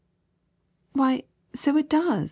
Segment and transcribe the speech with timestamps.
[0.95, 2.19] *^Why, so it does!"